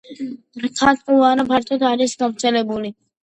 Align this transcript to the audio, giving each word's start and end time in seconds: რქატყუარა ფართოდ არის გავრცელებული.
რქატყუარა 0.63 1.45
ფართოდ 1.51 1.85
არის 1.91 2.17
გავრცელებული. 2.23 2.93